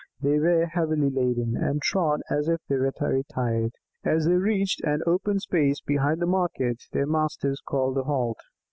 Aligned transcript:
They 0.19 0.39
were 0.39 0.65
heavily 0.65 1.11
laden, 1.11 1.55
and 1.55 1.79
trod 1.79 2.23
as 2.27 2.49
if 2.49 2.59
they 2.67 2.75
were 2.77 2.91
very 2.99 3.23
tired. 3.31 3.73
As 4.03 4.25
they 4.25 4.33
reached 4.33 4.81
an 4.83 5.03
open 5.05 5.37
space 5.37 5.79
behind 5.79 6.19
the 6.23 6.25
market 6.25 6.81
their 6.91 7.05
masters 7.05 7.61
called 7.63 7.99
a 7.99 8.03
halt. 8.05 8.39